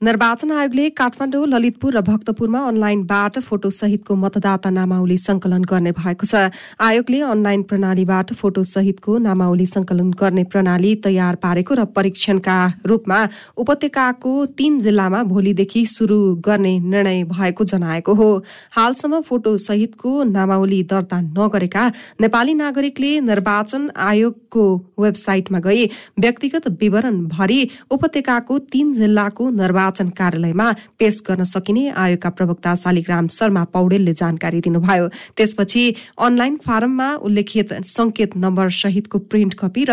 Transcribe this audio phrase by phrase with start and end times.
[0.00, 6.54] निर्वाचन आयोगले काठमाडौँ ललितपुर र भक्तपुरमा अनलाइनबाट फोटो सहितको मतदाता नामावली संकलन गर्ने भएको छ।
[6.78, 13.18] आयोगले अनलाइन प्रणालीबाट फोटो सहितको नामावली संकलन गर्ने प्रणाली तयार पारेको र परीक्षणका रूपमा
[13.58, 18.30] उपत्यकाको तीन जिल्लामा भोलिदेखि शुरू गर्ने निर्णय भएको जनाएको हो।
[18.78, 21.88] हालसम्म फोटो सहितको नामावली दर्ता नगरेका
[22.22, 24.64] नेपाली नागरिकले निर्वाचन आयोगको
[25.00, 25.90] वेबसाइटमा गई
[26.22, 27.60] व्यक्तिगत विवरण भरी
[27.90, 30.68] उपत्यकाको तीन जिल्लाको निर्वाचन निर्वाचन कार्यालयमा
[30.98, 35.84] पेश गर्न सकिने आयोगका प्रवक्ता शालिग्राम शर्मा पौडेलले जानकारी दिनुभयो। त्यसपछि
[36.18, 39.92] अनलाइन फारममा उल्लेखित संकेत नम्बर सहितको प्रिन्ट कपी र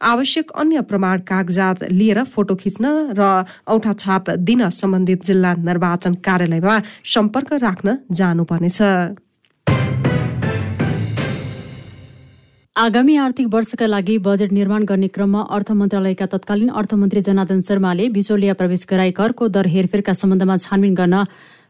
[0.00, 2.86] आवश्यक अन्य प्रमाण कागजात लिएर फोटो खिच्न
[3.18, 3.22] र
[3.66, 8.80] औठा छाप दिन सम्बन्धित जिल्ला निर्वाचन कार्यालयमा सम्पर्क राख्न जानुपर्नेछ।
[12.76, 18.54] आगामी आर्थिक वर्षका लागि बजेट निर्माण गर्ने क्रममा अर्थ मन्त्रालयका तत्कालीन अर्थमन्त्री जनार्दन शर्माले बिचौलिया
[18.54, 21.24] प्रवेश गराई करको दर हेरफेरका सम्बन्धमा छानबिन गर्न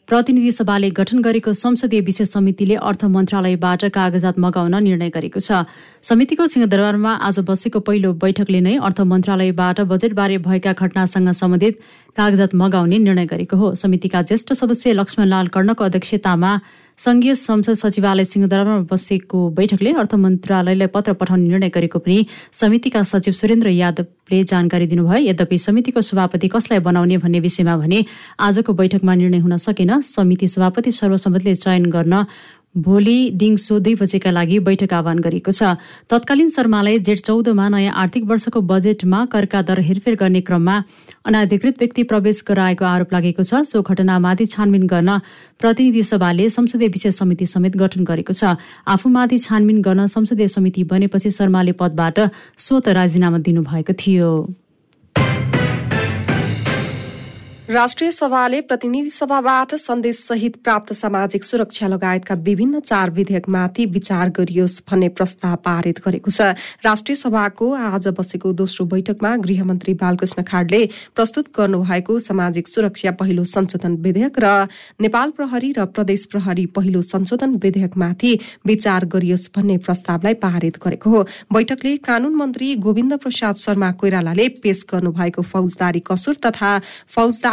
[0.09, 5.67] प्रतिनिधि सभाले गठन गरेको संसदीय विशेष समितिले अर्थ मन्त्रालयबाट कागजात मगाउन निर्णय गरेको छ।
[6.05, 11.83] समितिको सिंहदरबारमा आज बसेको पहिलो बैठकले नै अर्थ मन्त्रालयबाट बजेटबारे भएका घटनासँग सम्बन्धित
[12.16, 16.53] कागजात मगाउने निर्णय गरेको हो। समितिका ज्येष्ठ सदस्य लक्ष्मणलाल कर्णको अध्यक्षतामा
[16.98, 23.34] संघीय संसद सचिवालय सिंहदरबारमा बसेको बैठकले अर्थ मन्त्रालयलाई पत्र पठाउने निर्णय गरेको पनि समितिका सचिव
[23.34, 28.04] सुरेन्द्र यादवले जानकारी दिनुभयो। यद्यपि समितिको सभापति कसलाई बनाउने भन्ने विषयमा भने
[28.40, 32.24] आजको बैठकमा निर्णय हुन सकेन। समिति सभापति सर्वसम्मतिले चयन गर्न
[32.75, 35.77] भोलि दिङसो दुई बजेका लागि बैठक आह्वान गरिएको छ।
[36.09, 40.77] तत्कालीन शर्मालाई जेठ चौधमा नयाँ आर्थिक वर्षको बजेटमा करका दर हेरफेर गर्ने क्रममा
[41.27, 45.19] अनाधिकृत व्यक्ति प्रवेश गराएको आरोप लागेको छ। सो घटनामाथि छानबिन गर्न
[45.61, 48.56] प्रतिनिधि सभाले संसदीय विशेष समिति समेत गठन गरेको छ।
[48.89, 52.20] आफूमाथि छानबिन गर्न संसदीय समिति बनेपछि शर्माले पदबाट
[52.59, 54.33] स्वत राजीनामा दिनुभएको थियो।
[57.68, 64.80] राष्ट्रिय सभाले प्रतिनिधि सभाबाट सन्देश सहित प्राप्त सामाजिक सुरक्षा लगायतका विभिन्न चार विधेयकमाथि विचार गरियोस्
[64.91, 71.50] भन्ने प्रस्ताव पारित गरेको छ। राष्ट्रिय सभाको आज बसेको दोस्रो बैठकमा गृहमन्त्री बालकृष्ण खाडले प्रस्तुत
[71.56, 74.66] गर्नुभएको सामाजिक सुरक्षा पहिलो संशोधन विधेयक र
[75.00, 81.22] नेपाल प्रहरी र प्रदेश प्रहरी पहिलो संशोधन विधेयकमाथि विचार गरियोस् भन्ने प्रस्तावलाई पारित गरेको हो।
[81.53, 86.72] बैठकले कानून मन्त्री गोविन्द प्रसाद शर्मा कोइरालाले पेश गर्नुभएको फौजदारी कसुर तथा
[87.06, 87.50] फौजदारी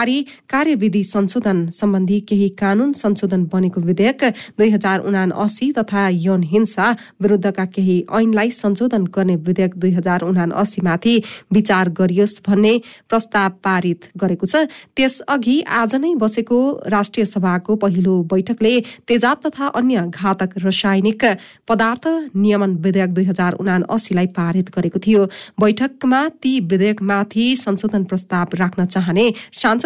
[0.50, 4.24] कार्यविधि संशोधन सम्बन्धी केही कानून संशोधन बनेको विधेयक
[4.58, 10.22] दुई हजार उना अस्सी तथा यौन हिंसा विरूद्धका केही ऐनलाई संशोधन गर्ने विधेयक दुई हजार
[10.22, 11.16] उना अस्सीमाथि
[11.54, 12.74] विचार गरियोस् भन्ने
[13.10, 14.56] प्रस्ताव पारित गरेको छ।
[14.96, 18.74] त्यसअघि आज नै बसेको राष्ट्रिय सभाको पहिलो बैठकले
[19.08, 21.26] तेजाब तथा अन्य घातक रासायनिक
[21.68, 25.26] पदार्थ नियमन विधेयक दुई हजार उना अस्सीलाई पारित गरेको थियो।
[25.60, 29.26] बैठकमा ती विधेयकमाथि संशोधन प्रस्ताव राख्न चाहने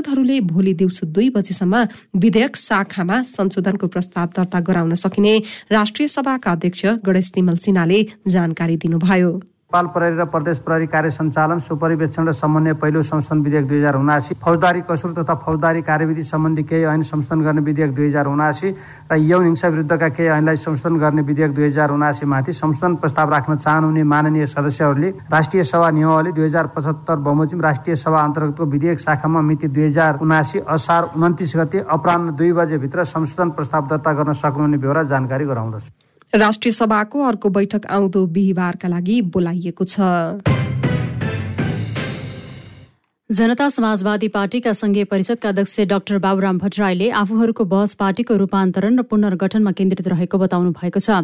[0.03, 1.75] सांसदहरूले भोलि दिउँसो दुई बजेसम्म
[2.19, 5.33] विधेयक शाखामा संशोधनको प्रस्ताव दर्ता गराउन सकिने
[5.71, 9.31] राष्ट्रिय सभाका अध्यक्ष गणेश तिमल सिन्हाले जानकारी दिनुभयो।
[9.73, 13.95] नेपाल प्रहरी र प्रदेश प्रहरी कार्य सञ्चालन सुपरिवेक्षण र समन्वय पहिलो संशोधन विधेयक दुई हजार
[13.97, 18.69] उनासी फौजदारी कसुर तथा फौजदारी कार्यविधि सम्बन्धी केही ऐन संशोधन गर्ने विधेयक दुई हजार उनासी
[19.11, 23.57] र यौन हिंसा विरुद्धका केही ऐनलाई संशोधन गर्ने विधेयक दुई हजार उनासीमाथि संशोधन प्रस्ताव राख्न
[23.57, 29.41] चाहनुहुने माननीय सदस्यहरूले राष्ट्रिय सभा नियमावली दुई हजार पचहत्तर बमोजिम राष्ट्रिय सभा अन्तर्गतको विधेयक शाखामा
[29.41, 34.77] मिति दुई हजार उनासी असार उन्तिस गते अपरान्ह दुई बजेभित्र संशोधन प्रस्ताव दर्ता गर्न सक्नुहुने
[34.77, 36.02] बेहोरा जानकारी गराउँदछु।
[36.33, 39.99] राष्ट्रिय सभाको अर्को बैठक आउँदो बिहिबारका लागि बोलाइएको छ।
[43.29, 49.71] जनता समाजवादी पार्टीका संघीय परिषदका अध्यक्ष डाक्टर बाबुराम भट्टराईले आफूहरूको बहस पार्टीको रूपान्तरण र पुनर्गठनमा
[49.71, 51.21] केन्द्रित रहेको बताउनु भएको छ।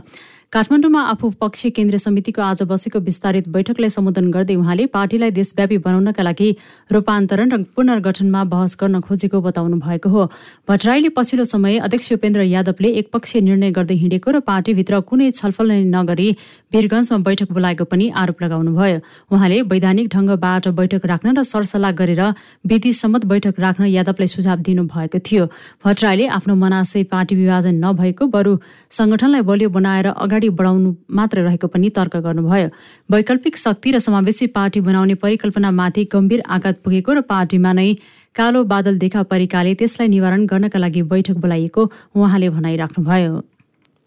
[0.53, 6.23] काठमाडौँमा आफू पक्षीय केन्द्रीय समितिको आज बसेको विस्तारित बैठकलाई सम्बोधन गर्दै उहाँले पार्टीलाई देशव्यापी बनाउनका
[6.25, 6.49] लागि
[6.89, 10.25] रूपान्तरण र पुनर्गठनमा बहस गर्न खोजेको बताउनु भएको हो।
[10.67, 15.83] भट्टराईले पछिल्लो समय अध्यक्ष उपेन्द्र यादवले एकपक्षीय निर्णय गर्दै हिँडेको र पार्टीभित्र कुनै छलफल नै
[15.85, 16.29] नगरी
[16.73, 18.97] वीरगंजमा बैठक बोलाएको पनि आरोप लगाउनुभयो।
[19.29, 22.23] उहाँले वैधानिक ढंगबाट बैठक राख्न र सरसल्लाह गरेर
[22.65, 25.45] विधि सम्मत बैठक राख्न यादवलाई सुझाव दिनुभएको थियो।
[25.85, 28.57] भट्टराईले आफ्नो मनाशय पार्टी विभाजन नभएको बरु
[28.97, 32.69] संगठनलाई बलियो बनाएर अगाडि अगाडि बढाउनु मात्र रहेको पनि तर्क गर्नुभयो।
[33.09, 37.93] वैकल्पिक शक्ति र समावेशी पार्टी बनाउने परिकल्पनामाथि गम्भीर आघात पुगेको र पार्टीमा नै
[38.35, 41.81] कालो बादल देखा परेकाले त्यसलाई निवारण गर्नका लागि बैठक बोलाइएको
[42.15, 43.33] उहाँले भनाइराख्नुभयो।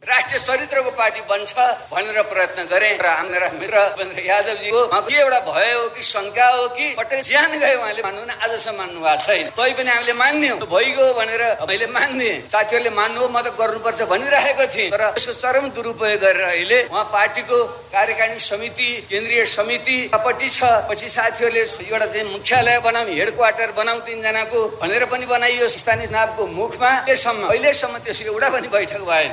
[0.03, 1.55] राष्ट्रिय चरित्रको पार्टी बन्छ
[1.91, 6.89] भनेर प्रयत्न गरे। र हाम्रा मित्र यादवजीको के एउटा भयो हो कि शङ्का हो कि
[6.99, 11.43] पटक ज्यान गयो उहाँले मान्नु आजसम्म मान्नु भएको छैन। तै पनि हामीले मान्यौँ। भइगयो भनेर
[11.71, 16.79] मैले मान्दिएँ साथीहरूले मान्नु म त गर्नुपर्छ भनिराखेको थिएँ। तर यसको चरम दुरुपयोग गरेर अहिले
[16.91, 17.59] उहाँ पार्टीको
[17.95, 24.59] कार्यकारिणी समिति केन्द्रीय समिति छ। पछि साथीहरूले एउटा चाहिँ मुख्यालय बनाऊ हेड क्वार्टर बनाऊ तिनजनाको
[24.83, 29.33] भनेर पनि बनाइयो। स्थानीय चुनावको मुखमा अहिलेसम्म अहिलेसम्म त्यसको एउटा पनि बैठक भएन।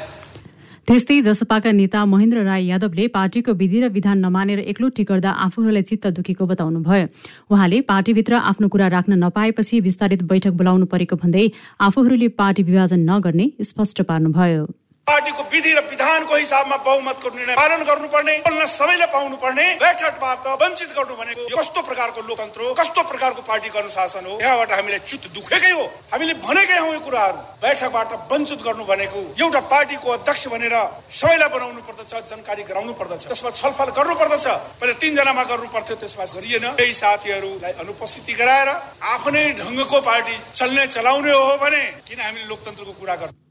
[0.89, 6.07] त्यस्तै जसपाका नेता महेन्द्र राई यादवले पार्टीको विधि र विधान नमानेर एक्लोटी गर्दा आफूहरूलाई चित्त
[6.17, 7.05] दुखेको बताउनुभयो।
[7.53, 11.47] उहाँले पार्टीभित्र आफ्नो कुरा राख्न नपाएपछि विस्तारित बैठक बोलाउनु परेको भन्दै
[11.85, 14.65] आफूहरूले पार्टी विभाजन नगर्ने स्पष्ट पार्नुभयो।
[15.09, 20.89] पार्टीको विधि र विधानको हिसाबमा बहुमतको निर्णय पालन गर्नुपर्ने बोल्न सबैले पाउनु पर्ने बैठकबाट वञ्चित
[20.97, 24.37] गर्नु भनेको कस्तो प्रकारको लोकतन्त्र हो कस्तो प्रकारको पार्टीको अनुशासन हो?
[24.41, 25.83] यहाँबाट हामीले चित्त दुखेकै हो।
[26.13, 30.75] हामीले भनेकै हौ यो कुराहरू। बैठकबाट वञ्चित गर्नु भनेको एउटा पार्टीको अध्यक्ष भनेर
[31.09, 34.45] सबैलाई बनाउनु पर्दछ जानकारी गराउनु पर्दछ त्यसमा छलफल गर्नु पर्दछ।
[34.79, 38.69] पहिले तिनजनामा गर्नु पर्थ्यो त्यसमा गरिएन। केही साथीहरूलाई अनुपस्थिति गराएर
[39.15, 43.48] आफ्नै ढङ्गको पार्टी चल्ने चलाउने हो भने किन हामीले लोकतन्त्रको कुरा गर्छौँ?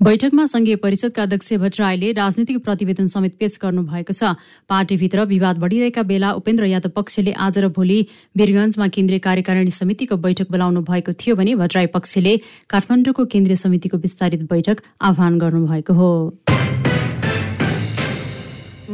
[0.00, 4.34] बैठकमा संघीय परिषदका अध्यक्ष भट्टराईले राजनीतिक प्रतिवेदन समेत पेश गर्नु भएको छ।
[4.68, 8.00] पार्टीभित्र विवाद बढ़िरहेका बेला उपेन्द्र यादव पक्षले आज र भोलि
[8.36, 12.36] वीरगंजमा केन्द्रीय कार्यकारिणी समितिको बैठक बोलाउनु भएको थियो भने भट्टराई पक्षले
[12.70, 16.10] काठमाडौँको केन्द्रीय समितिको विस्तारित बैठक आह्वान गर्नुभएको हो।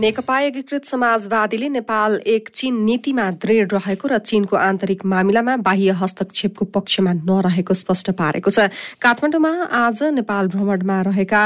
[0.01, 6.65] नेकपा एकीकृत समाजवादीले नेपाल एक चीन नीतिमा दृढ रहेको र चीनको आन्तरिक मामिलामा बाह्य हस्तक्षेपको
[6.73, 11.43] पक्षमा नरहेको स्पष्ट पारेको छ। काठमाडौँमा आज नेपाल भ्रमणमा रहेका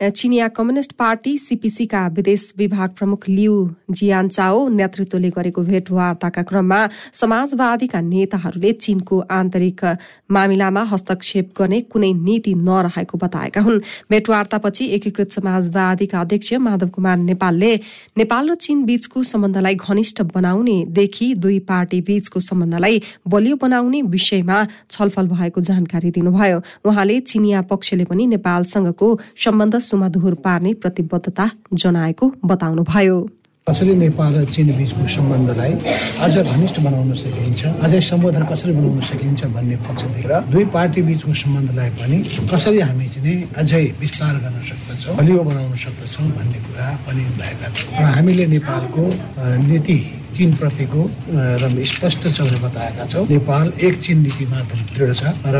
[0.00, 3.52] चिनिया कम्युनिष्ट पार्टी सीपीसीका विदेश विभाग प्रमुख लिउ
[3.90, 6.80] जियानचाओ नेतृत्वले गरेको भेटवार्ताका क्रममा
[7.12, 9.84] समाजवादीका नेताहरूले चीनको आन्तरिक
[10.30, 17.72] मामिलामा हस्तक्षेप गर्ने कुनै नीति नरहेको बताएका हुन्। भेटवार्तापछि एकीकृत समाजवादीका अध्यक्ष माधव कुमार नेपालले
[18.20, 24.58] नेपाल र चीन बीचको सम्बन्धलाई घनिष्ठ बनाउनेदेखि दुई पार्टी बीचको सम्बन्धलाई बलियो बनाउने विषयमा
[24.90, 29.08] छलफल भएको जानकारी दिनुभयो। उहाँले चिनिया पक्षले पनि नेपालसँगको
[29.40, 33.18] सम्बन्ध सुमधुर पार्ने प्रतिबद्धता जनाएको बताउनुभयो।
[33.66, 35.72] कसरी नेपाल र चिन बिचको सम्बन्धलाई
[36.22, 41.32] अझ घनिष्ठ बनाउन सकिन्छ अझै सम्बोधन कसरी बनाउन सकिन्छ भन्ने पक्षदेखि र दुई पार्टी बिचको
[41.34, 42.18] सम्बन्धलाई पनि
[42.52, 47.90] कसरी हामी चाहिँ अझै विस्तार गर्न सक्दछौँ बलियो बनाउन सक्दछौँ भन्ने कुरा पनि भएका छौँ
[47.98, 49.02] र हामीले नेपालको
[49.66, 49.98] नीति
[50.36, 51.02] चिन प्रतिको
[51.62, 54.58] र स्पष्ट छ बताएका छौँ। नेपाल एक चिन नीतिमा
[54.94, 55.56] दृढ छ। र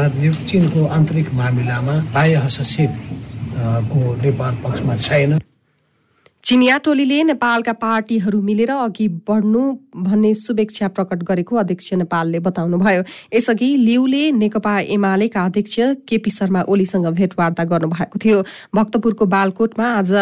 [0.47, 2.91] चिनको आन्तरिक मामिलामा बाह्य हस्तक्षेप
[3.59, 5.39] को नेपाल पक्षमा छैन
[6.47, 9.63] चिनिया टोलीले नेपालका पार्टीहरू मिलेर अघि बढ्नु
[9.99, 13.03] भन्ने शुभेच्छा प्रकट गरेको अध्यक्ष नेपालले बताउनुभयो।
[13.35, 18.43] यसअघि लिउले नेकपा एमालेका अध्यक्ष केपी शर्मा ओलीसँग भेटवार्ता गर्नुभएको थियो।
[18.75, 20.13] भक्तपुरको बालकोटमा आज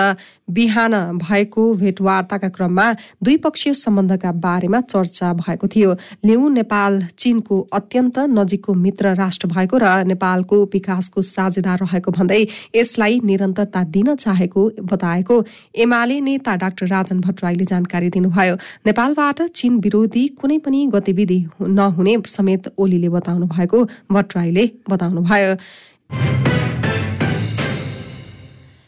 [0.48, 2.86] बिहान भएको भेटवार्ताका क्रममा
[3.24, 5.92] द्विपक्षीय सम्बन्धका बारेमा चर्चा भएको थियो।
[6.24, 12.42] लिउ नेपाल चीनको अत्यन्त नजिकको मित्र राष्ट्र भएको र नेपालको विकासको साझेदार रहेको भन्दै
[12.76, 15.42] यसलाई निरन्तरता दिन चाहेको बताएको
[15.84, 18.54] एमाले नेता डाक्टर राजन भट्टराईले जानकारी दिनुभयो।
[18.86, 25.50] नेपालबाट चीन विरोधी कुनै पनि गतिविधि नहुने समेत ओलीले बताउनु भएको भट्टराईले बताउनुभयो।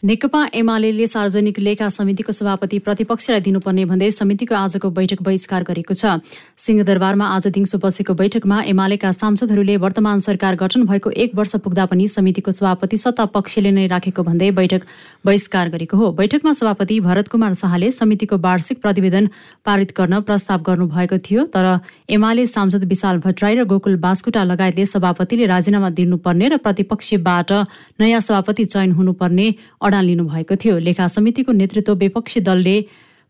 [0.07, 6.23] नेकपा एमाले सार्वजनिक लेखा समितिको सभापति प्रतिपक्षलाई दिनुपर्ने भन्दै समितिको आजको बैठक बहिष्कार गरेको छ।
[6.57, 12.07] सिंहदरबारमा आज दिउँसो बसेको बैठकमा एमालेका सांसदहरूले वर्तमान सरकार गठन भएको एक वर्ष पुग्दा पनि
[12.07, 14.85] समितिको सभापति सत्ता पक्षले नै राखेको भन्दै बैठक
[15.25, 19.29] बहिष्कार गरेको हो। बैठकमा सभापति भरत कुमार शाहले समितिको वार्षिक प्रतिवेदन
[19.65, 21.67] पारित गर्न प्रस्ताव गर्नुभएको थियो तर
[22.11, 27.51] एमाले सांसद विशाल भट्टराई र गोकुल बास्कुटा लगायतले सभापतिले राजीनामा दिनुपर्ने र प्रतिपक्षबाट
[27.99, 29.51] नयाँ सभापति चयन हुनुपर्ने
[29.97, 32.77] अडान लिनुभएको थियो। लेखा समितिको नेतृत्व विपक्षी दलले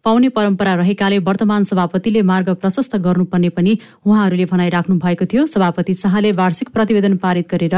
[0.08, 3.72] पाउने परम्परा रहेकाले वर्तमान सभापतिले मार्ग प्रशस्त गर्नुपर्ने पनि
[4.06, 7.76] उहाँहरूले भनाइराख्नु भएको थियो। सभापति शाहले वार्षिक प्रतिवेदन पारित गरेर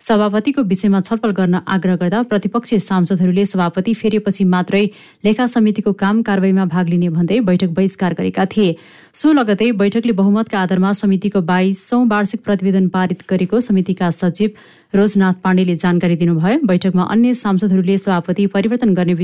[0.00, 4.84] सभापतिको विषयमा छलफल गर्न आग्रह गर्दा प्रतिपक्षी सांसदहरूले सभापति फेरिएपछि मात्रै
[5.24, 8.76] लेखा समितिको काम कारवाहीमा भाग लिने भन्दै बैठक बहिष्कार गरेका थिए।
[9.14, 14.50] सो लगतै बैठकले बहुमतका आधारमा समितिको बाइसौं वार्षिक प्रतिवेदन पारित गरेको समितिका सचिव
[14.94, 19.14] रोजनाथ पाण्डेले जानकारी दिनुभयो। बैठकमा अन्य सांसदहरूले सभापति परिवर्तन गर्ने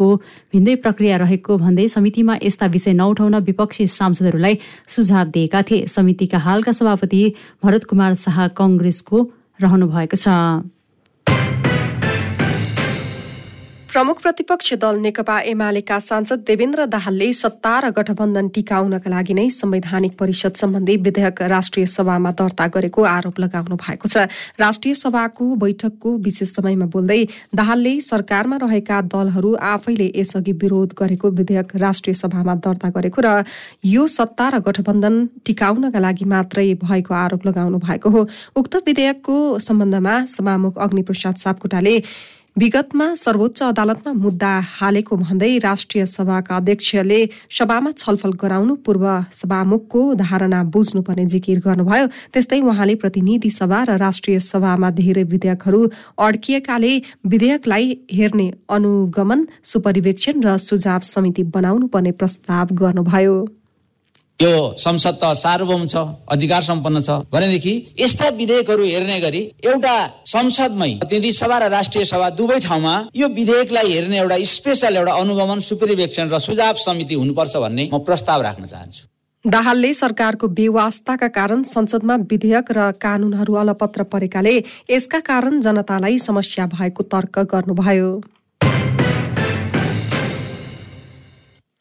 [0.00, 0.16] विषयको
[0.52, 6.72] भिन्दै प्रक्रिया रहेको भन्दै समितिमा यस्ता विषय नउठाउन विपक्षी सांसदहरूलाई सुझाव दिएका थिए। समितिका हालका
[6.72, 7.22] सभापति
[7.64, 9.18] भरत कुमार शाह कंग्रेसको
[9.60, 10.28] रहनु भएको छ।
[13.92, 20.14] प्रमुख प्रतिपक्ष दल नेकपा एमालेका सांसद देवेन्द्र दाहालले सत्ता र गठबन्धन टिकाउनका लागि नै संवैधानिक
[20.14, 24.30] परिषद सम्बन्धी विधेयक राष्ट्रिय सभामा दर्ता गरेको आरोप लगाउनु भएको छ।
[24.62, 27.18] राष्ट्रिय सभाको बैठकको विशेष समयमा बोल्दै
[27.52, 33.42] दाहालले सरकारमा रहेका दलहरू आफैले यसअघि विरोध गरेको विधेयक राष्ट्रिय सभामा दर्ता गरेको र
[33.90, 35.14] यो सत्ता र गठबन्धन
[35.46, 41.96] टिकाउनका लागि मात्रै भएको आरोप लगाउनु भएको हो। उक्त विधेयकको सम्बन्धमा सभामुख अग्निप्रसाद सापकोटाले
[42.56, 47.18] विगतमा सर्वोच्च अदालतमा मुद्दा हालेको भन्दै राष्ट्रिय सभाका अध्यक्षले
[47.58, 54.40] सभामा छलफल गराउनु पूर्व सभामुखको धारणा बुझ्नुपर्ने जिकिर गर्नुभयो। त्यस्तै उहाँले प्रतिनिधि सभा र राष्ट्रिय
[54.40, 55.80] सभामा धेरै विधेयकहरू
[56.18, 56.92] अड्किएकाले
[57.24, 63.59] विधेयकलाई हेर्ने अनुगमन सुपरिवेक्षण र सुझाव समिति बनाउनु पर्ने प्रस्ताव गर्नुभयो।
[64.42, 65.96] यो संसद त सार्वभौम छ
[66.32, 69.94] अधिकार सम्पन्न छ। भनेदेखि यस्ता विधेयकहरू हेर्ने गरी एउटा
[70.26, 75.60] संसदमै प्रतिनिधि सभा र राष्ट्रिय सभा दुवै ठाउँमा यो विधेयकलाई हेर्ने एउटा स्पेसल एउटा अनुगमन
[75.68, 79.04] सुपरिवेक्षण र सुझाव समिति हुनुपर्छ भन्ने म प्रस्ताव राख्न चाहन्छु।
[79.44, 84.54] दाहालले सरकारको बेवास्ताका कारण संसदमा विधेयक र कानूनहरू अलपत्र परेकाले
[84.90, 88.10] यसका कारण जनतालाई समस्या भएको तर्क गर्नुभयो।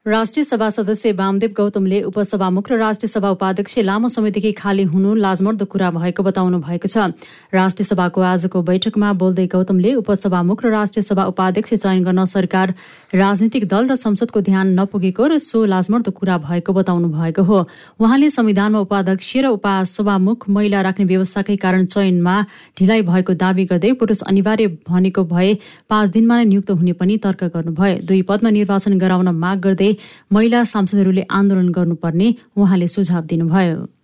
[0.06, 5.66] राष्ट्रिय सभा सदस्य वामदेव गौतमले उपसभामुख र राष्ट्रिय सभा उपाध्यक्ष लामो समयदेखि खाली हुनु लाजमर्दो
[5.66, 7.12] कुरा भएको बताउनु भएको छ।
[7.54, 12.74] राष्ट्रिय सभाको आजको बैठकमा बोल्दै गौतमले उपसभामुख र राष्ट्रिय सभा उपाध्यक्ष चयन गर्न सरकार
[13.14, 17.60] राजनीतिक दल र संसदको ध्यान नपुगेको र सो लाजमर्दो कुरा भएको बताउनु भएको हो।
[18.00, 22.36] उहाँले संविधानमा उपाध्यक्ष र उपसभामुख महिला राख्ने व्यवस्थाकै कारण चयनमा
[22.80, 25.54] ढिलाइ भएको दावी गर्दै पुरुष अनिवार्य भनेको भए
[25.92, 29.89] पाँच दिनमा नै नियुक्त हुने पनि तर्क गर्नुभयो। दुई पदमा निर्वाचन गराउन माग गर्दै
[30.32, 33.99] महिला सांसदहरूले आन्दोलन गर्नुपर्ने उहाँले सुझाव दिनुभयो।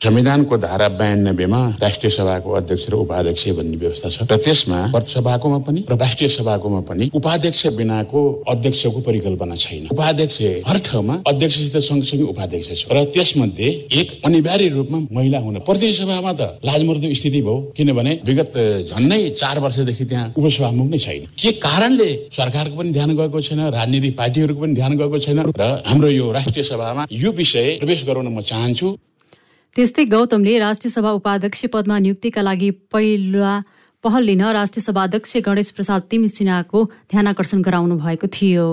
[0.00, 5.80] संविधानको धारा बयानब्बेमा राष्ट्रिय सभाको अध्यक्ष र उपाध्यक्ष भन्ने व्यवस्था छ। र त्यसमा सभाकोमा पनि
[5.90, 10.38] र राष्ट्रिय सभाकोमा पनि उपाध्यक्ष बिनाको अध्यक्षको परिकल्पना छैन। उपाध्यक्ष
[10.68, 16.32] हर ठाउँमा अध्यक्षसित सँगसँगै उपाध्यक्ष छ। र त्यसमध्ये एक अनिवार्य रूपमा महिला हुन प्रतिनिधि सभामा
[16.32, 18.54] त लाजमर्दो स्थिति भयो किनभने विगत
[18.94, 24.14] झन्नै चार वर्षदेखि त्यहाँ उपसभामुख नै छैन। के कारणले सरकारको पनि ध्यान गएको छैन राजनीतिक
[24.14, 25.38] पार्टीहरूको पनि ध्यान गएको छैन?
[25.58, 28.94] र हाम्रो यो राष्ट्रिय सभामा यो विषय प्रवेश गराउन म चाहन्छु।
[29.76, 33.52] त्यस्तै गौतमले राष्ट्रिय सभा उपाध्यक्ष पदमा नियुक्तिका लागि पहिला
[34.04, 38.66] पहल लिन राष्ट्रिय सभा अध्यक्ष गणेश प्रसाद तिमी सिन्हाको ध्यानकर्षण गराउनु भएको थियो।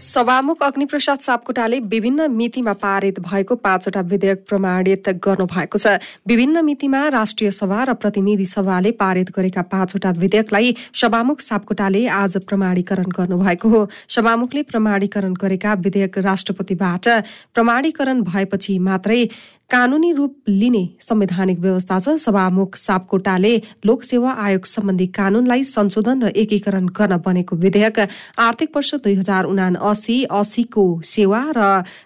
[0.00, 7.50] सभामुख अग्निप्रसाद सापकोटाले विभिन्न मितिमा पारित भएको पाँचवटा विधेयक प्रमाणित गर्नुभएको छ। विभिन्न मितिमा राष्ट्रिय
[7.50, 14.62] सभा र प्रतिनिधि सभाले पारित गरेका पाँचवटा विधेयकलाई सभामुख सापकोटाले आज प्रमाणीकरण गर्नुभएको हो। सभामुखले
[14.62, 17.08] प्रमाणीकरण गरेका विधेयक राष्ट्रपतिबाट
[17.54, 19.24] प्रमाणीकरण भएपछि मात्रै
[19.70, 23.54] कानूनी रूप लिने संवैधानिक व्यवस्था छ। सभामुख सापकोटाले
[23.86, 27.98] लोकसेवा आयोग सम्बन्धी कानूनलाई संशोधन र एकीकरण गर्न बनेको विधेयक
[28.38, 31.60] आर्थिक वर्ष दुई हजार उना असी असीको सेवा र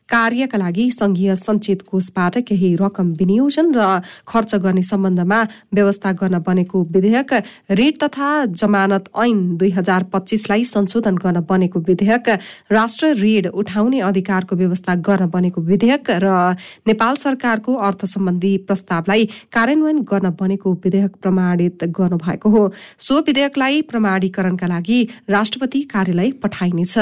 [0.07, 3.81] कार्यका लागि संघीय सञ्चित कोषबाट केही रकम विनियोजन र
[4.29, 5.41] खर्च गर्ने सम्बन्धमा
[5.75, 7.33] व्यवस्था गर्न बनेको विधेयक
[7.73, 8.29] ऋण तथा
[8.61, 12.29] जमानत ऐन दुई हजार पच्चिसलाई संशोधन गर्न बनेको विधेयक
[12.73, 16.37] राष्ट्र ऋण उठाउने अधिकारको व्यवस्था गर्न बनेको विधेयक र
[16.87, 17.15] नेपाल
[17.55, 22.63] सरकारको अर्थ सम्बन्धी प्रस्तावलाई कार्यान्वयन गर्न बनेको विधेयक प्रमाणित गर्नुभएको हो।
[22.99, 24.99] सो विधेयकलाई प्रमाणीकरणका लागि
[25.31, 26.99] राष्ट्रपति कार्यालय पठाइनेछ।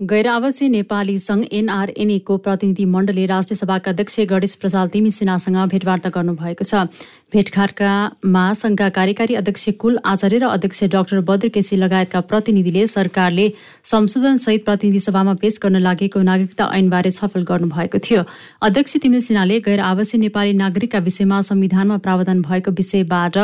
[0.00, 6.64] गैर आवासीय नेपाली संघ एनआरएनएको प्रतिनिधि मण्डलले राष्ट्रिय अध्यक्ष गणेश प्रसाद तिमी सिन्हासँग भेटवार्ता गर्नुभएको
[6.64, 6.84] छ।
[7.32, 13.48] भेटघाटकामा संघका कार्यकारी अध्यक्ष कुल आचार्य र अध्यक्ष डाक्टर बद्र केसी लगायतका प्रतिनिधिले सरकारले
[13.84, 18.22] संशोधन सहित प्रतिनिधि सभामा पेश गर्न लागेको नागरिकता ऐनबारे छलफल गर्नुभएको थियो।
[18.62, 23.38] अध्यक्ष तिमिल सिन्हाले गैर आवासीय नेपाली नागरिकका विषयमा संविधानमा प्रावधान भएको विषयबाट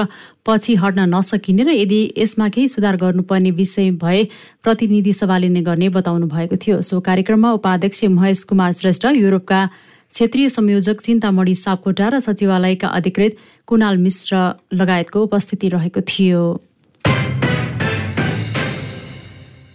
[0.47, 4.23] पछि हट्न नसकिने र यदि यसमा केही सुधार गर्नुपर्ने विषय भए
[4.63, 9.61] प्रतिनिधि सभाले नै गर्ने बताउनु भएको थियो। सो कार्यक्रममा उपाध्यक्ष महेश कुमार श्रेष्ठ युरोपका
[10.13, 14.37] क्षेत्रीय संयोजक चिन्तामणी सापकोटा र सचिवालयका अधिकृत कुणाल मिश्र
[14.75, 16.43] लगायतको उपस्थिति रहेको थियो।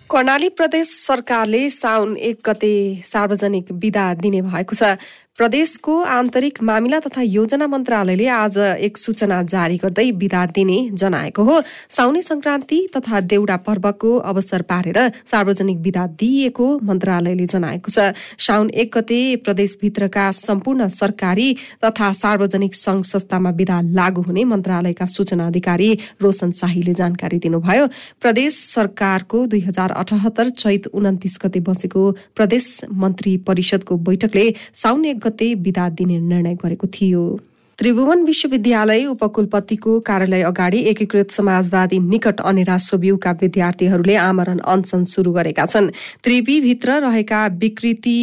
[0.07, 4.95] कर्णाली प्रदेश सरकारले साउन एक गते सार्वजनिक विदा दिने भएको छ।
[5.37, 11.61] प्रदेशको आन्तरिक मामिला तथा योजना मन्त्रालयले आज एक सूचना जारी गर्दै विदा दिने जनाएको हो।
[11.89, 14.97] साउनी संक्रान्ति तथा देउडा पर्वको अवसर पारेर
[15.31, 21.49] सार्वजनिक विदा दिइएको मन्त्रालयले जनाएको छ। साउन एक गते प्रदेशभित्रका सम्पूर्ण सरकारी
[21.85, 27.85] तथा सार्वजनिक संघ संस्थामा विदा लागू हुने मन्त्रालयका सूचना अधिकारी रोशन शाहीले जानकारी दिनुभयो।
[28.21, 32.65] प्रदेश सरकारको दुई हजार अठहत्तर चैत उन्तिस गते बसेको प्रदेश
[32.97, 37.27] मन्त्री परिषदको बैठकले साउन एक गते विदा दिने निर्णय गरेको थियो।
[37.79, 45.65] त्रिभुवन विश्वविद्यालय उपकुलपतिको कार्यालय अगाडि एकीकृत समाजवादी निकट अनेरा सोब्युका विद्यार्थीहरूले आमरण अनसन शुरू गरेका
[45.65, 45.91] छन्।
[46.23, 48.17] त्रिवीभित्र रहेका विकृति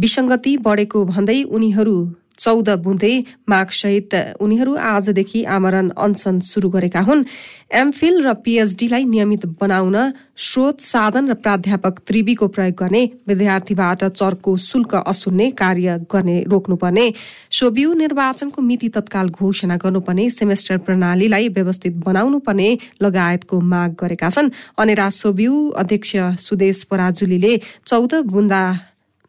[0.00, 1.96] विसङ्गति बढेको भन्दै उनीहरू
[2.38, 3.12] चौध बुँदे
[3.48, 7.24] मागसहित उनीहरू आजदेखि आमरण अनसन शुरू गरेका हुन्।
[7.72, 9.96] एमफिल र पीएचडीलाई नियमित बनाउन
[10.36, 17.06] स्रोत साधन र प्राध्यापक त्रिवीको प्रयोग गर्ने विद्यार्थीबाट चर्को शुल्क असुल्ने कार्य गर्ने रोक्नुपर्ने।
[17.50, 22.68] सोबियु निर्वाचनको मिति तत्काल घोषणा गर्नुपर्ने सेमेस्टर प्रणालीलाई व्यवस्थित बनाउनु पर्ने
[23.02, 28.62] लगायतको माग गरेका छन्। अनेरा सोबियु अध्यक्ष सुदेश पराजुलीले चौध बुन्दा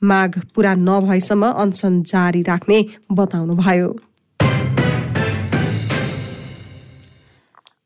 [0.03, 3.95] माग पूरा नभएसम्म अनसन जारी राख्ने बताउनुभयो।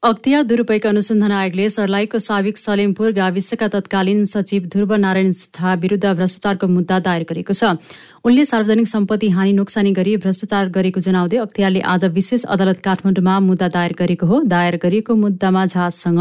[0.04, 6.68] अख्तियार दुरूपयोग अनुसन्धान आयोगले सर्लाहीको साविक सलेमपुर गाविसका तत्कालीन सचिव ध्रुव नारायण झा विरूद्ध भ्रष्टाचारको
[6.68, 7.78] मुद्दा दायर गरेको छ।
[8.26, 13.68] उनले सार्वजनिक सम्पत्ति हानि नोक्सानी गरी भ्रष्टाचार गरेको जनाउँदै अख्तियारले आज विशेष अदालत काठमाडौँमा मुद्दा
[13.78, 16.20] दायर गरेको हो। दायर गरिएको मुद्दामा झासँग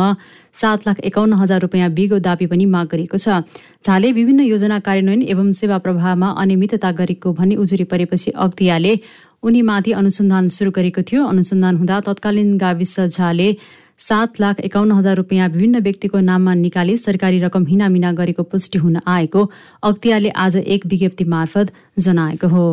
[0.61, 3.41] सात लाख एकाउन्न हजार रुपियाँ बिगो दावी पनि माग गरिएको छ।
[3.81, 8.95] झाले विभिन्न योजना कार्यान्वयन एवं सेवा प्रवाहमा अनियमितता गरेको भन्ने उजुरी परेपछि अख्तियारले
[9.43, 13.57] उनीमाथि अनुसन्धान सुरु गरेको थियो। अनुसन्धान हुँदा तत्कालीन गाविस झाले
[13.99, 19.01] सात लाख एकाउन्न हजार रुपियाँ विभिन्न व्यक्तिको नाममा निकाली सरकारी रकम हिनामिना गरेको पुष्टि हुन
[19.07, 19.51] आएको।
[19.83, 22.67] अख्तियारले आज एक विज्ञप्ति मार्फत जनाएको हो।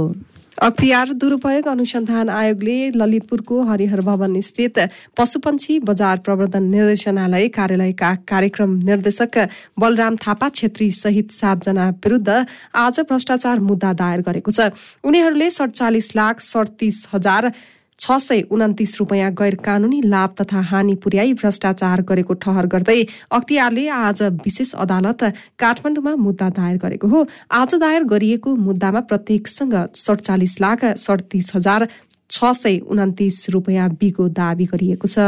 [0.58, 4.80] अख्तियार दुरूपयोग अनुसन्धान आयोगले ललितपुरको हरिहर भवन स्थित
[5.18, 9.38] पशुपन्छी बजार प्रवर्धन निर्देशनालय कार्यालयका कार्यक्रम निर्देशक
[9.78, 14.74] बलराम थापा छेत्री सहित सातजना विरुद्ध आज भ्रष्टाचार मुद्दा दायर गरेको छ।
[15.06, 17.52] उनीहरूले सडचालिस लाख सडतिस हजार
[18.00, 23.02] छ सय उन्तिस रुपियाँ गैर कानूनी लाभ तथा हानि पुर्याई भ्रष्टाचार गरेको ठहर गर्दै
[23.32, 25.24] अख्तियारले आज विशेष अदालत
[25.60, 31.88] काठमाडौँमा मुद्दा दायर गरेको हो। आज दायर गरिएको मुद्दामा प्रत्येकसँग सडचालिस लाख सडतिस हजार
[32.30, 35.20] छ सय उन्तिस रुपियाँ बिगो दावी गरिएको छ।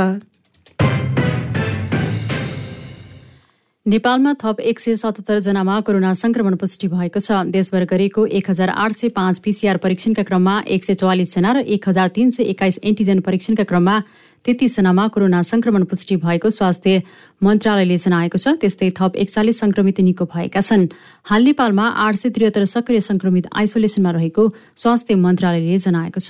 [3.90, 8.70] नेपालमा थप एक सय सतहत्तर जनामा कोरोना संक्रमण पुष्टि भएको छ। देशभर गरेको एक हजार
[8.70, 12.78] आठ सय पाँच पीसीआर परीक्षणका क्रममा एक सय चौवालिसजना र एक हजार तीन सय एक्काइस
[12.86, 13.96] एन्टिजेन परीक्षणका क्रममा
[14.46, 17.02] तेत्तीसजनामा कोरोना संक्रमण पुष्टि भएको स्वास्थ्य
[17.42, 20.86] मन्त्रालयले जनाएको छ। त्यस्तै थप एकचालिस संक्रमित निको भएका छन्।
[21.26, 24.44] हाल नेपालमा आठ सय त्रिहत्तर सक्रिय संक्रमित आइसोलेसनमा रहेको
[24.78, 26.30] स्वास्थ्य मन्त्रालयले जनाएको छ।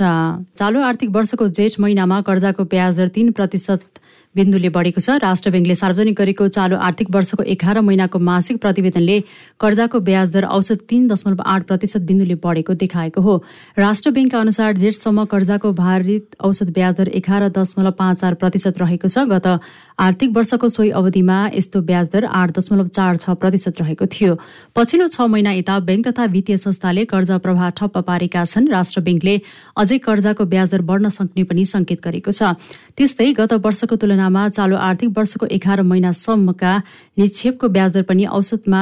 [0.55, 3.98] चालु आर्थिक वर्षको जेठ महिनामा कर्जाको ब्याज दर तीन प्रतिशत
[4.36, 9.17] बिन्दुले बढेको छ। राष्ट्र ब्याङ्कले सार्वजनिक गरेको चालु आर्थिक वर्षको एघार महिनाको मासिक प्रतिवेदनले
[9.59, 13.33] कर्जाको ब्याज दर औसत तीन दशमलव आठ प्रतिशत बिन्दुले बढेको देखाएको हो।
[13.77, 19.08] राष्ट्र ब्याङ्कका अनुसार जेठसम्म कर्जाको भारित औसत ब्याज दर एघार दशमलव पाँच चार प्रतिशत रहेको
[19.08, 19.47] छ। गत
[19.99, 24.38] आर्थिक वर्षको सोही अवधिमा यस्तो ब्याज दर आठ दशमलव चार छ प्रतिशत रहेको थियो।
[24.75, 29.35] पछिल्लो छ महिना यता ब्याङ्क तथा वित्तीय संस्थाले कर्जा प्रवाह ठप्प पारेका छन्। राष्ट्र ब्याङ्कले
[29.75, 32.55] अझै कर्जाको ब्याज दर बढ्न सक्ने पनि संकेत गरेको छ।
[32.95, 36.71] त्यस्तै गत वर्षको तुलना तुलनामा चालु आर्थिक वर्षको एघार महिनासम्मका
[37.17, 38.81] निक्षेपको ब्याजदर पनि औसतमा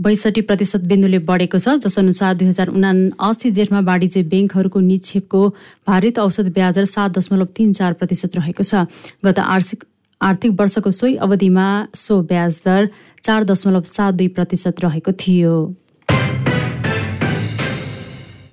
[0.00, 5.40] बैसठी प्रतिशत बिन्दुले बढेको छ जसअनुसार दुई हजार उना अस्सी जेठमा वाणिज्य ब्याङ्कहरूको निक्षेपको
[5.88, 8.86] भारित औसत ब्याजदर सात दशमलव तीन चार प्रतिशत रहेको छ।
[9.24, 9.84] गत आर्थिक
[10.20, 12.88] आर्थिक वर्षको सोही अवधिमा सो ब्याजदर
[13.24, 15.54] चार दशमलव सात दुई प्रतिशत रहेको थियो।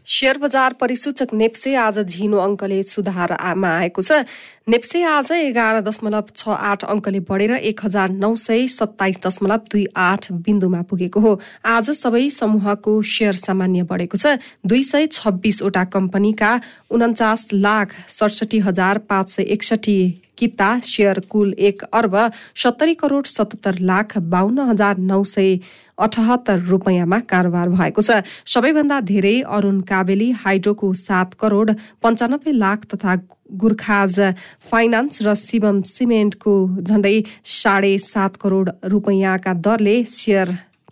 [0.08, 4.24] शेयर बजार परिसूचक नेप्से आज झिनो अङ्कले सुधारमा आएको छ।
[4.64, 9.84] नेप्से आज एघार दशमलव छ आठ अङ्कले बढेर एक हजार नौ सय सत्ताइस दशमलव दुई
[10.00, 11.34] आठ बिन्दुमा पुगेको हो।
[11.68, 16.52] आज सबै समूहको शेयर सामान्य बढेको छ। दुई सय छब्बीसवटा कम्पनीका
[16.88, 19.98] उन्चास लाख सडसठी हजार पाँच सय एकसठी
[20.38, 22.16] किता शेयर कुल एक अर्ब
[22.56, 25.60] सत्तरी करोड सतहत्तर लाख बाहन्न हजार नौ सय
[25.98, 31.72] अठहत्तर रुपियाँमा कारोबार भएको छ। सबैभन्दा धेरै अरूण काबेली हाइड्रोको सात करोड
[32.04, 33.16] पञ्चानब्बे लाख तथा
[33.62, 34.20] गुर्खाज
[34.70, 37.18] फाइनान्स र शिवम सिमेन्टको झण्डै
[37.58, 40.48] साढे सात करोड रुपियाँका दरले शेयर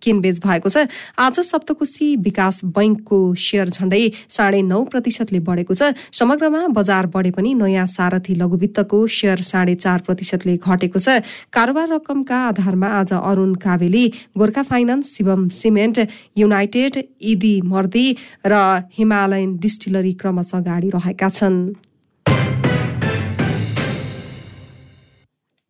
[0.06, 0.86] किनबेच भएको छ?
[1.18, 7.54] आज सप्तकोशी विकास बैङ्कको सेयर झण्डै साढे नौ प्रतिशतले बढेको छ। समग्रमा बजार बढे पनि
[7.58, 14.06] नयाँ सारथी लघुवित्तको सेयर साढे चार प्रतिशतले घटेको छ। कारोबार रकमका आधारमा आज Arun Kabeli
[14.38, 15.98] Gorkha finance Shivam cement
[16.38, 18.08] united Idi Mardi
[18.46, 18.54] र
[18.94, 21.58] हिमालयन डिस्टिलरी क्रमशः गाडी रहेका छन्।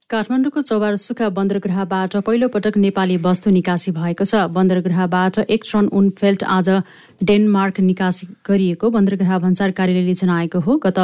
[0.10, 6.70] काठमाडौँको चौबारसुका बन्दरगृहबाट पहिलो पटक नेपाली वस्तु निकासी भएको छ। बन्दरगृहबाट एक टन उनफेल्ट आज
[7.24, 11.00] डेनमार्क निकासी गरिएको बन्दरगृह भन्सार कार्यालयले जनाएको हो। गत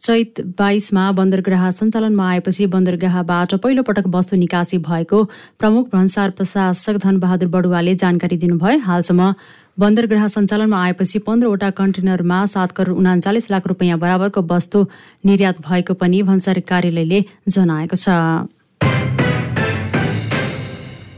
[0.00, 5.22] चैत बाइसमा बन्दरगृह सञ्चालनमा आएपछि बन्दरगृहबाट पहिलो पटक वस्तु निकासी भएको
[5.60, 9.32] प्रमुख भन्सार प्रशासक धनबहादुर बडुवाले जानकारी दिनुभयो। हालसम्म
[9.78, 14.78] बन्दरगाह सञ्चालनमा आएपछि पन्ध्रवटा कन्टेनरमा सात करोड उनाचालिस लाख रुपियाँ बराबरको वस्तु
[15.26, 18.08] निर्यात भएको पनि भन्सारी कार्यालयले जनाएको छ।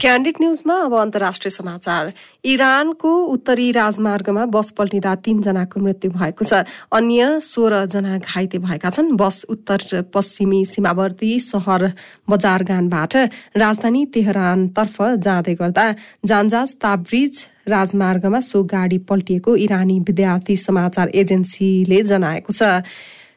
[0.00, 2.12] क्यान्डिड न्युजमा अब अन्तर्राष्ट्रिय समाचार।
[2.46, 6.62] इरानको उत्तरी राजमार्गमा बस पल्टिँदा तीनजनाको मृत्यु भएको छ।
[6.94, 11.82] अन्य सोह्रजना घाइते भएका छन्। बस उत्तर पश्चिमी सीमावर्ती सहर
[12.30, 13.16] बजारगानबाट
[13.58, 15.86] राजधानी तेहरानतर्फ जाँदै गर्दा
[16.22, 17.34] जान्जाज ताब्रिज
[17.66, 22.86] राजमार्गमा सो गाडी पल्टिएको इरानी विद्यार्थी समाचार एजेन्सीले जनाएको छ।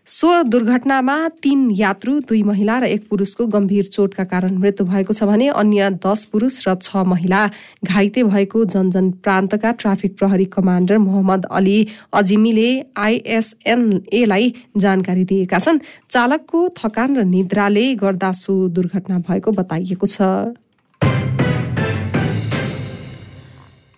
[0.08, 5.24] सो दुर्घटनामा तीन यात्रु दुई महिला र एक पुरुषको गम्भीर चोटका कारण मृत्यु भएको छ
[5.24, 7.42] भने अन्य दस पुरुष र छ महिला
[7.86, 11.78] घाइते भएको जनजन प्रान्तका ट्राफिक प्रहरी कमाण्डर मोहम्मद अली
[12.14, 20.60] अजिमीले आइएसएनएलाई जानकारी दिएका छन्। चालकको थकान र निद्राले गर्दा सो दुर्घटना भएको बताइएको छ।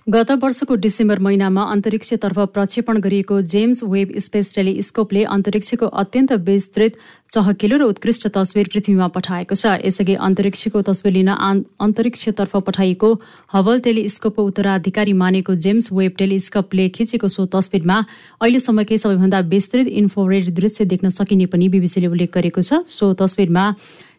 [0.07, 6.97] गत वर्षको डिसेम्बर महिनामा अन्तरिक्षतर्फ प्रक्षेपण गरिएको जेम्स वेब स्पेस टेलिस्कोपले अन्तरिक्षको अत्यन्त विस्तृत
[7.31, 11.31] चहकिलो र उत्कृष्ट तस्विर पृथ्वीमा पठाएको छ। यसअघि अन्तरिक्षको तस्विर लिन
[11.79, 13.13] अन्तरिक्षतर्फ पठाइएको
[13.53, 17.97] हबल टेलिस्कोपको उत्तराधिकारी मानेको जेम्स वेब टेलिस्कोपले खिचेको सो तस्विरमा
[18.43, 23.71] अहिलेसम्मकै सबैभन्दा विस्तृत इन्फोरेड दृश्य देख्न सकिने पनि बीबीसीले उल्लेख गरेको छ। सो तस्विरमा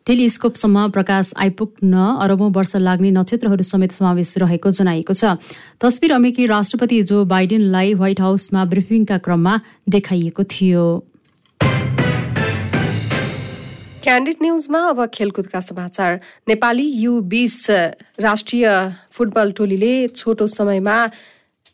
[0.06, 5.40] टेलिस्कोपसम्म प्रकाश आइपुग्न अरबौं वर्ष लाग्ने नक्षत्रहरू समेत समावेश रहेको जनाइएको छ।
[5.80, 9.54] तस्विर अमेरिकी राष्ट्रपति जो बाइडेनलाई व्हाइट हाउसमा ब्रिफिङका क्रममा
[9.88, 10.84] देखाइएको थियो।
[14.04, 17.56] क्यान्डिड न्युजमा अब खेलकुदका समाचार। नेपाली यु बिस
[18.20, 18.68] राष्ट्रिय
[19.08, 20.98] फुटबल टोलीले छोटो समयमा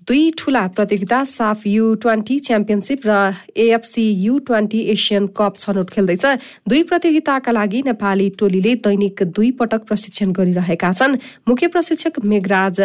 [0.09, 3.17] दुई ठूला प्रतियोगिता साफ यु ट्वेन्टी च्याम्पियनसिप र
[3.57, 6.25] AFC U twenty Asian cup छनौट खेल्दैछ।
[6.69, 11.17] दुई प्रतियोगिताका लागि नेपाली टोलीले दैनिक दुई पटक प्रशिक्षण गरिरहेका छन्।
[11.49, 12.81] मुख्य प्रशिक्षक मेघराज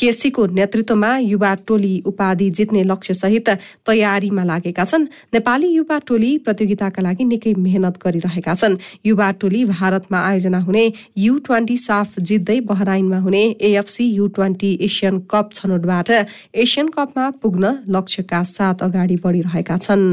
[0.00, 3.48] केसीको नेतृत्वमा युवा टोली उपाधि जित्ने लक्ष्यसहित
[3.86, 10.18] तयारीमा लागेका छन्। नेपाली युवा टोली प्रतियोगिताका लागि निकै मेहनत गरिरहेका छन्। युवा टोली भारतमा
[10.20, 10.84] आयोजना हुने
[11.18, 16.10] यु ट्वेन्टी साफ जित्दै बहराइनमा हुने AFC U twenty Asian cup छनौटबाट
[16.56, 20.06] Asian कपमा पुग्न लक्ष्यका साथ अगाडि बढिरहेका छन्।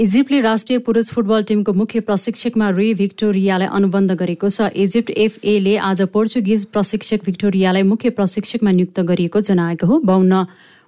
[0.00, 6.00] इजिप्टले राष्ट्रिय पुरुष फुटबल टिमको मुख्य प्रशिक्षकमा रुई भिक्टोरियालाई अनुबन्ध गरेको छ। इजिप्ट एफएले आज
[6.08, 10.46] पोर्चुगिज प्रशिक्षक भिक्टोरियालाई मुख्य प्रशिक्षकमा नियुक्त गरिएको जनाएको हो। बाहन्न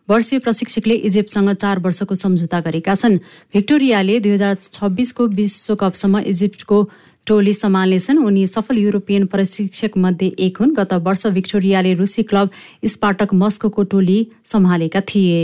[0.08, 3.18] वर्षीय प्रशिक्षकले इजिप्टसँग चार वर्षको सम्झौता गरेका छन्।
[3.52, 6.78] भिक्टोरियाले दुई हजार छब्बिसको विश्वकपसम्म इजिप्टको
[7.26, 12.50] टोली सम्हाल्नेछन् उनी सफल युरोपियन प्रशिक्षक मध्ये एक हुन्। गत वर्ष भिक्टोरियाले रुसी क्लब
[12.88, 14.18] स्पाटक मस्को टोली
[14.52, 15.38] सम्हालेका थिए।